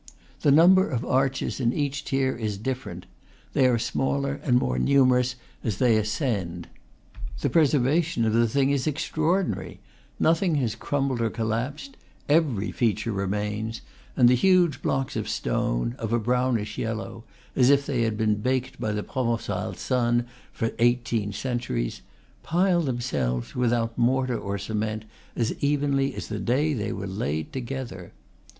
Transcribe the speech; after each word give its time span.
The 0.39 0.49
number 0.49 0.89
of 0.89 1.05
arches 1.05 1.59
in 1.59 1.71
each 1.73 2.05
tier 2.05 2.35
is 2.35 2.57
dif 2.57 2.85
ferent; 2.85 3.03
they 3.53 3.67
are 3.67 3.77
smaller 3.77 4.41
and 4.43 4.57
more 4.57 4.79
numerous 4.79 5.35
as 5.63 5.77
they 5.77 5.95
ascend. 5.95 6.67
The 7.41 7.51
preservation 7.51 8.25
of 8.25 8.33
the 8.33 8.47
thing 8.49 8.71
is 8.71 8.87
extra 8.87 9.21
ordinary; 9.23 9.79
nothing 10.19 10.55
has 10.55 10.73
crumbled 10.73 11.21
or 11.21 11.29
collapsed; 11.29 11.97
every 12.27 12.71
feature 12.71 13.11
remains; 13.11 13.81
and 14.17 14.27
the 14.27 14.33
huge 14.33 14.81
blocks 14.81 15.15
of 15.15 15.29
stone, 15.29 15.93
of 15.99 16.11
a 16.11 16.17
brownish 16.17 16.79
yellow, 16.79 17.23
(as 17.55 17.69
if 17.69 17.85
they 17.85 18.01
had 18.01 18.17
been 18.17 18.41
baked 18.41 18.79
by 18.81 18.91
the 18.91 19.03
Provencal 19.03 19.75
sun 19.75 20.25
for 20.51 20.71
eighteen 20.79 21.31
centuries), 21.31 22.01
pile 22.41 22.81
themselves, 22.81 23.55
without 23.55 23.95
mortar 23.99 24.39
or 24.39 24.57
cement, 24.57 25.05
as 25.35 25.53
evenly 25.59 26.15
as 26.15 26.27
the 26.27 26.39
day 26.39 26.73
they 26.73 26.91
were 26.91 27.05
laid 27.05 27.53
together. 27.53 28.13